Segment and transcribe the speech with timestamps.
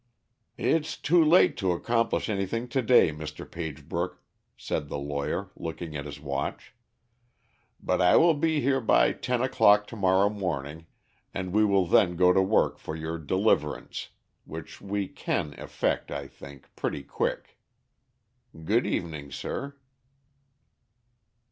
[0.57, 3.45] "It's too late to accomplish anything to day, Mr.
[3.47, 4.19] Pagebrook,"
[4.57, 6.73] said the lawyer, looking at his watch;
[7.79, 10.87] "but I will be here by ten o'clock to morrow morning,
[11.35, 14.09] and we will then go to work for your deliverance,
[14.45, 17.59] which we can effect, I think, pretty quick.
[18.65, 19.77] Good evening, sir."